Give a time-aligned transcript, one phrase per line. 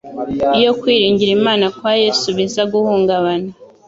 [0.59, 3.49] Iyo kwiringira Imana kwa Yesu biza guhungabana,